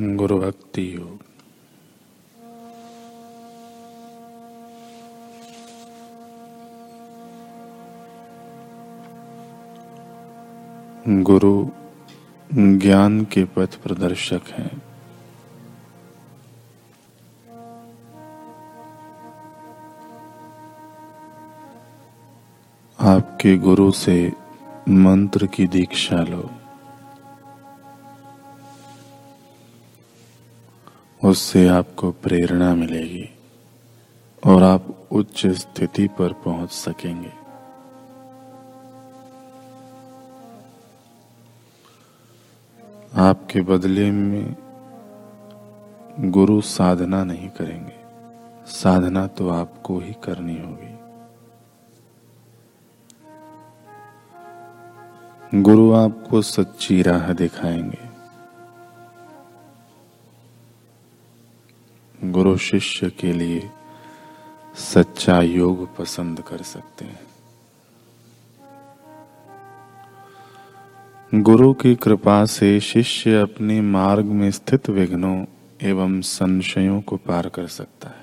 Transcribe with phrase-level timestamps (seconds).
[0.00, 1.20] गुरु भक्ति योग।
[11.22, 11.70] गुरु
[12.54, 14.82] ज्ञान के पथ प्रदर्शक हैं।
[23.00, 24.32] आपके गुरु से
[24.88, 26.50] मंत्र की दीक्षा लो।
[31.32, 33.28] उससे आपको प्रेरणा मिलेगी
[34.46, 37.32] और आप उच्च स्थिति पर पहुँच सकेंगे।
[43.14, 44.56] आपके बदले में
[46.20, 47.96] गुरु साधना नहीं करेंगे।
[48.66, 50.98] साधना तो आपको ही करनी होगी।
[55.62, 58.11] गुरु आपको सच्ची राह दिखाएँगे।
[62.56, 63.70] शिष्य के लिए
[64.74, 67.20] सच्चा योग पसंद कर सकते हैं।
[71.42, 75.44] गुरु की कृपा से शिष्य अपने मार्ग में स्थित विघ्नों
[75.82, 78.22] एवं संशयों को पार कर सकता है।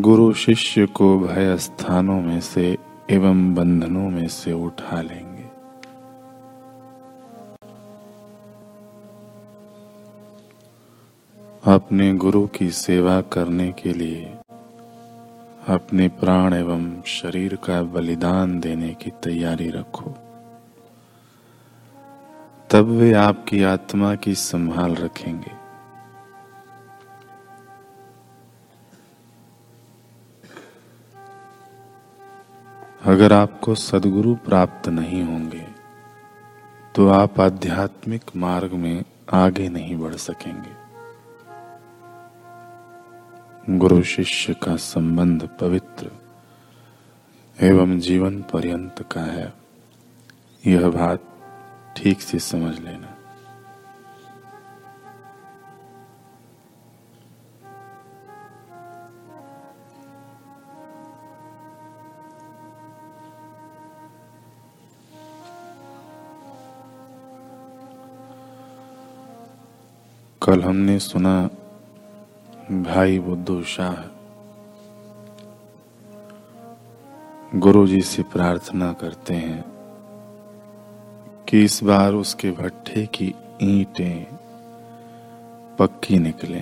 [0.00, 2.76] गुरु शिष्य को भय स्थानों में से
[3.10, 5.25] एवं बंधनों में से उठा लेंगे।
[11.66, 14.24] अपने गुरु की सेवा करने के लिए,
[15.68, 20.10] अपने प्राण एवं शरीर का बलिदान देने की तैयारी रखो।
[22.70, 25.52] तब वे आपकी आत्मा की संभाल रखेंगे।
[33.04, 35.66] अगर आपको सदगुरु प्राप्त नहीं होंगे
[36.94, 40.85] तो आप आध्यात्मिक मार्ग में आगे नहीं बढ़ सकेंगे।
[43.70, 46.10] गुरु शिष्य का संबंध पवित्र
[47.62, 49.52] एवं जीवन पर्यंत का है।
[50.66, 51.24] यह बात
[51.96, 53.12] ठीक से समझ लेना।
[70.42, 71.50] कल हमने सुना
[72.72, 73.94] भाई बुद्धू शाह
[77.58, 79.64] गुरु जी से प्रार्थना करते हैं
[81.48, 84.26] कि इस बार उसके भट्ठे की ईंटें
[85.76, 86.60] पक्की निकले।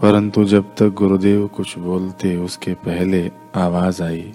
[0.00, 4.34] परंतु जब तक गुरुदेव कुछ बोलते, उसके पहले आवाज़ आई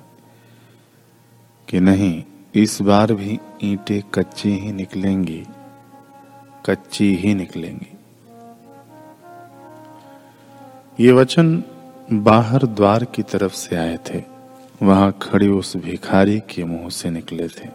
[1.68, 2.24] कि नहीं
[2.56, 5.44] इस बार भी ईंटें कच्ची ही निकलेंगी,
[6.66, 7.98] कच्ची ही निकलेंगी।
[11.00, 11.64] ये वचन
[12.14, 14.24] बाहर द्वार की तरफ़ से आए थे।
[14.84, 17.70] वहाँ खड़ी उस भिखारी के मुँह से निकले थे।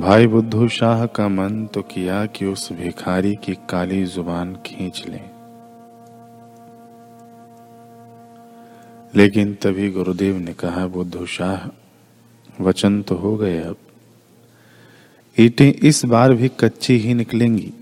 [0.00, 5.30] भाई बुद्धू शाह का मन तो किया कि उस भिखारी की काली ज़ुबान खींच लें।
[9.14, 11.85] लेकिन तभी गुरुदेव ने कहा, बुद्धू शाह
[12.60, 13.76] वचन तो हो गए अब।
[15.40, 17.72] ईटें इस बार भी कच्ची ही निकलेंगी।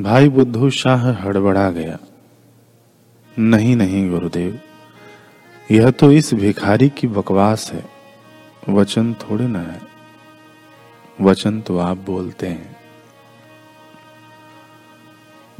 [0.00, 1.98] भाई बुद्धू शाह हड़बड़ा गया।
[3.38, 4.60] नहीं नहीं, गुरुदेव,
[5.70, 7.84] यह तो इस भिखारी की बकवास है।
[8.68, 9.80] वचन थोड़े ना है।
[11.20, 12.76] वचन तो आप बोलते हैं।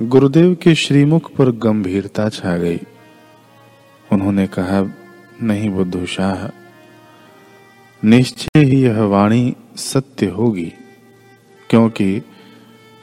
[0.00, 2.80] गुरुदेव के श्रीमुख पर गंभीरता छा गई।
[4.12, 5.03] उन्होंने कहा
[5.42, 6.46] नहीं बुद्धू शाह
[8.02, 10.72] निश्चय ही यह वाणी सत्य होगी,
[11.70, 12.22] क्योंकि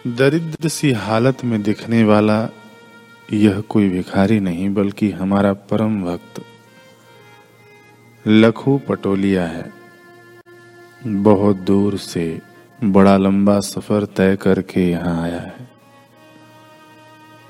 [0.07, 2.49] दरिद्र सी हालत में दिखने वाला
[3.33, 6.43] यह कोई भिखारी नहीं, बल्कि हमारा परम भक्त।
[8.27, 9.73] लखू पटोलिया है।
[11.05, 12.41] बहुत दूर से
[12.83, 15.69] बड़ा लंबा सफ़र तय करके यहाँ आया है।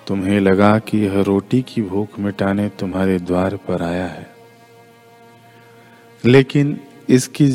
[0.07, 4.30] तुम्हें लगा कि यह रोटी की भूख मिटाने तुम्हारे द्वार पर आया है।
[6.25, 6.79] लेकिन
[7.09, 7.47] इसकी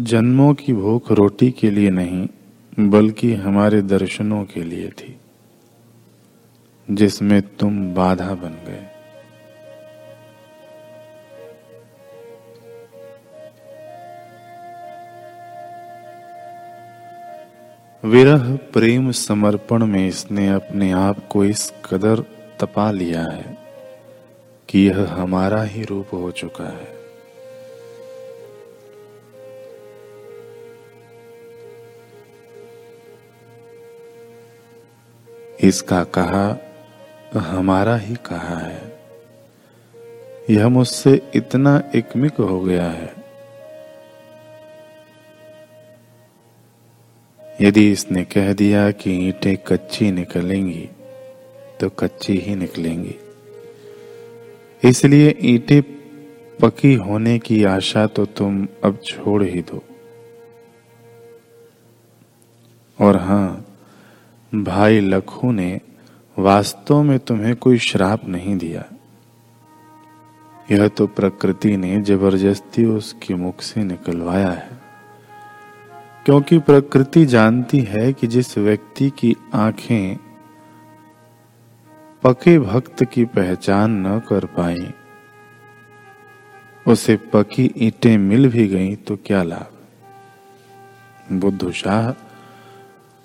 [0.00, 2.28] जन्मों की भूख रोटी के लिए नहीं,
[2.90, 5.16] बल्कि हमारे दर्शनों के लिए थी,
[6.90, 8.86] जिसमें तुम बाधा बन गए।
[18.04, 22.24] विरह प्रेम समर्पण में इसने अपने आप को इस कदर
[22.60, 23.58] तपा लिया है
[24.68, 26.99] कि यह हमारा ही रूप हो चुका है।
[35.62, 36.58] इसका कहा,
[37.36, 39.00] हमारा ही कहा है।
[40.50, 43.14] यह मुझसे इतना एकमिक हो गया है।
[47.60, 50.88] यदि इसने कह दिया कि ईंटें कच्ची निकलेंगी
[51.80, 53.14] तो कच्ची ही निकलेंगी।
[54.88, 55.82] इसलिए ईंटें
[56.62, 59.84] पकी होने की आशा तो तुम अब छोड़ ही दो।
[63.00, 63.69] और हाँ
[64.54, 65.80] भाई लखू ने
[66.38, 68.84] वास्तव में तुम्हें कोई श्राप नहीं दिया।
[70.70, 74.70] यह तो प्रकृति ने ज़बरदस्ती उसके मुख से निकलवाया है।
[76.24, 80.16] क्योंकि प्रकृति जानती है कि जिस व्यक्ति की आँखें
[82.22, 84.94] पके भक्त की पहचान न कर पाई,
[86.88, 89.70] उसे पकी ईंटें मिल भी गईं तो क्या लाभ?
[91.32, 92.29] बुद्धू शाह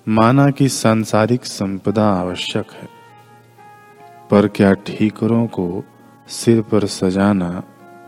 [0.07, 2.89] माना कि सांसारिक संपदा आवश्यक है।
[4.31, 5.83] पर क्या ठीकरों को
[6.27, 7.63] सिर पर सजाना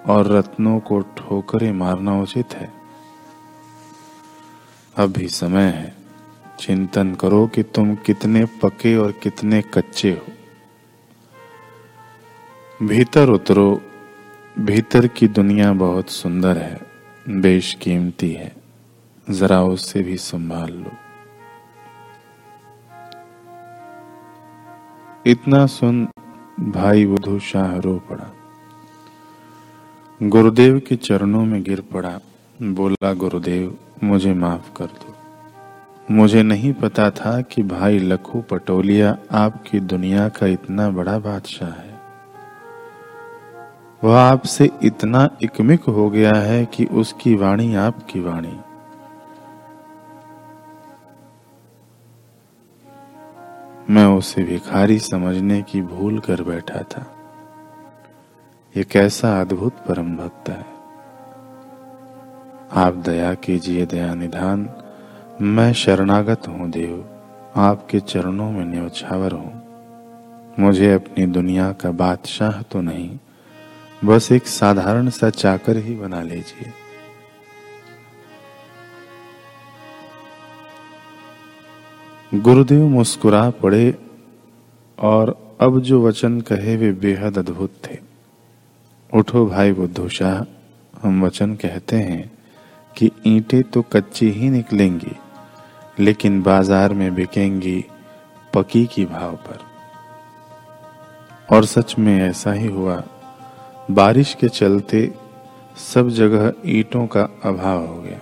[0.08, 2.74] और रत्नों को ठोकरे मारना उचित है?
[4.98, 5.96] अभी समय है।
[6.60, 10.26] चिंतन करो कि तुम कितने पके और कितने कच्चे हो।
[12.88, 13.82] भीतर उतरो।
[14.60, 16.80] भीतर की दुनिया बहुत सुंदर है।
[17.30, 18.56] बेशकीमती है।
[19.30, 20.92] जरा उससे भी संभाल लो।
[25.28, 26.08] इतना सुन
[26.60, 28.34] भाई बुधु शाह रो पड़ा।
[30.24, 32.20] गुरुदेव के चरणों में गिर पड़ा।
[32.62, 35.16] बोला, गुरुदेव, मुझे माफ़ कर दो।
[36.12, 42.00] मुझे नहीं पता था कि भाई लखू पटोलिया आपकी दुनिया का इतना बड़ा बादशाह है।
[44.04, 48.60] वह आपसे इतना इकमिक हो गया है कि उसकी वाणी आपकी वाणी।
[53.90, 57.16] मैं उसे भिखारी समझने की भूल कर बैठा था।
[58.78, 60.66] ये कैसा अद्भुत परम भक्त है।
[62.74, 64.70] आप दया कीजिए दया निधान।
[65.42, 67.10] मैं शरणागत हूँ देव।
[67.56, 69.64] आपके चरणों में न्यौछावर हूँ।
[70.60, 73.20] मुझे अपनी दुनिया का बादशाह तो नहीं।
[74.06, 76.87] बस एक साधारण सा चाकर ही बना लीजिए।
[82.32, 83.94] गुरुदेव मुस्कुरा पड़े
[85.00, 85.30] और
[85.62, 87.98] अब जो वचन कहे वे बेहद अद्भुत थे।
[89.10, 90.44] उठो भाई बुद्धू शाह
[91.04, 92.32] हम वचन कहते हैं
[92.96, 95.16] कि ईंटें तो कच्ची ही निकलेंगी,
[96.00, 97.84] लेकिन बाज़ार में बिकेंगी
[98.54, 99.60] पकी की भाव पर।
[101.50, 103.04] और सच में ऐसा ही हुआ,
[103.92, 105.12] बारिश के चलते
[105.86, 108.20] सब जगह ईंटों का अभाव हो गया।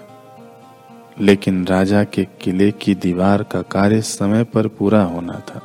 [1.17, 5.61] लेकिन राजा के किले की दीवार का कार्य समय पर पूरा होना था।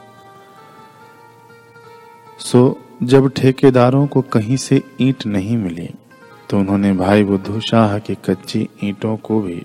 [2.40, 5.88] सो, जब ठेकेदारों को कहीं से ईंट नहीं मिली
[6.50, 9.64] तो उन्होंने भाई बुद्धू शाह की कच्ची ईंटों को भी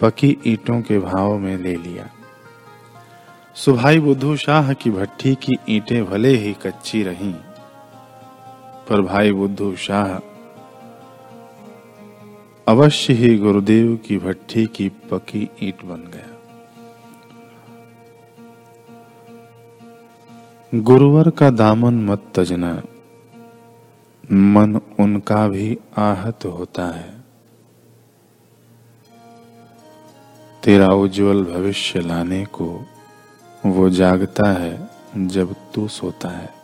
[0.00, 2.08] पकी ईंटों के भाव में ले लिया।
[3.56, 7.32] सो, भाई बुद्धू शाह की भट्टी की ईंटें भले ही कच्ची रहीं,
[8.88, 10.18] पर भाई बुद्धू शाह
[12.70, 16.40] अवश्य ही गुरुदेव की भट्टी की पकी ईट बन गया।
[20.74, 22.82] गुरुवर का दामन मत तजना।
[24.32, 27.24] मन उनका भी आहत होता है।
[30.64, 32.86] तेरा उज्जवल भविष्य लाने को
[33.66, 36.54] वो जागता है जब तू सोता है।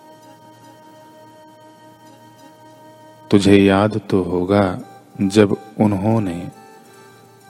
[3.30, 6.48] तुझे याद तो होगा जब उन्होंने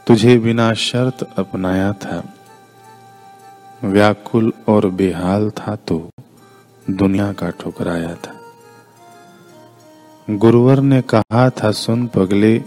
[0.07, 2.35] तुझे बिना शर्त अपनाया था,
[3.85, 6.11] व्याकुल और बेहाल था तो
[6.91, 8.41] दुनिया का ठुकराया था।
[10.31, 12.63] गुरुवर ने कहा था, सुन पगले,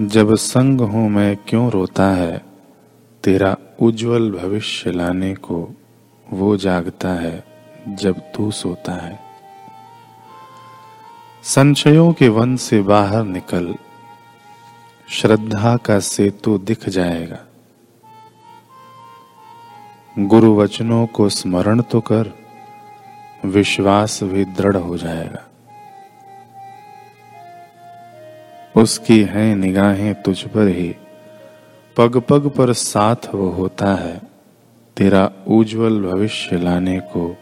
[0.00, 2.44] जब संग हूँ मैं, क्यों रोता है?
[3.24, 5.74] तेरा उज्जवल भविष्य लाने को
[6.32, 7.44] वो जागता है,
[7.88, 9.20] जब तू सोता है।
[11.42, 13.74] संशयों के वन से बाहर निकल
[15.10, 17.38] श्रद्धा का सेतु दिख जाएगा।
[20.18, 22.34] गुरु वचनों को स्मरण तो कर,
[23.44, 25.44] विश्वास भी दृढ़ हो जाएगा।
[28.82, 30.96] उसकी है निगाहें तुझ पर ही
[31.96, 34.20] पग पग पर साथ वो होता है।
[34.96, 37.36] तेरा उज्जवल भविष्य लाने को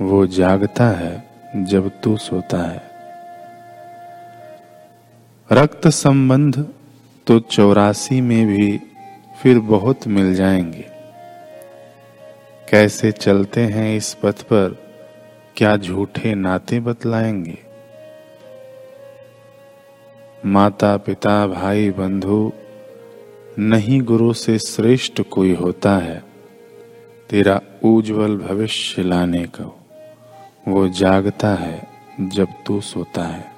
[0.00, 2.90] वो जागता है जब तू सोता है।
[5.52, 6.74] रक्त संबंध
[7.26, 8.80] तो चौरासी में भी
[9.42, 10.86] फिर बहुत मिल जाएँगे।
[12.70, 14.90] कैसे चलते हैं इस पथ पर?
[15.56, 17.58] क्या झूठे नाते बतलाएँगे?
[20.46, 22.52] माता पिता भाई बंधु
[23.58, 26.22] नहीं गुरु से श्रेष्ठ कोई होता है।
[27.30, 29.80] तेरा उज्जवल भविष्य लाने को,
[30.68, 31.86] वो जागता है
[32.20, 33.49] जब तू सोता है।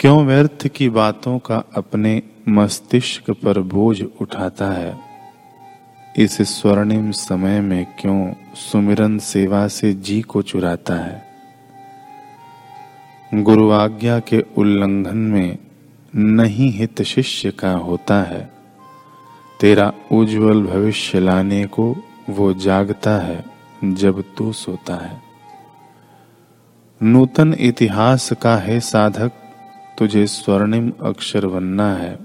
[0.00, 4.98] क्यों व्यर्थ की बातों का अपने मस्तिष्क पर बोझ उठाता है?
[6.18, 11.24] इस स्वर्णिम समय में क्यों सुमिरन सेवा से जी को चुराता है?
[13.34, 15.58] गुरु आज्ञा के उल्लंघन में
[16.16, 18.52] नहीं हित शिष्य का होता है।
[19.60, 21.96] तेरा उज्जवल भविष्य लाने को
[22.30, 23.44] वो जागता है
[23.84, 25.22] जब तू सोता है।
[27.02, 29.32] नूतन इतिहास का है साधक
[29.98, 32.18] तुझे स्वर्णिम अक्षर बनना है।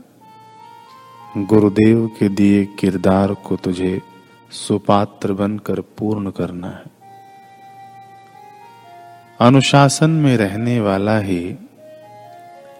[1.38, 4.02] गुरुदेव के दिए किरदार को तुझे
[4.52, 6.84] सुपात्र बनकर पूर्ण करना है।
[9.42, 11.56] अनुशासन में रहने वाला ही,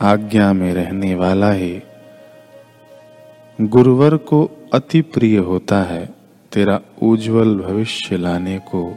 [0.02, 1.82] आज्ञा में रहने वाला ही,
[3.62, 6.10] गुरुवर को अति प्रिय होता है।
[6.52, 8.96] तेरा उज्जवल भविष्य लाने को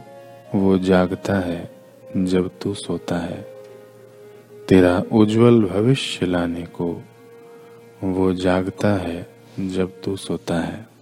[0.55, 1.75] वो जागता है
[2.17, 3.52] जब तू सोता है।
[4.69, 7.01] तेरा उज्जवल भविष्य लाने को
[8.03, 9.27] वो जागता है
[9.59, 10.92] जब तू सोता है।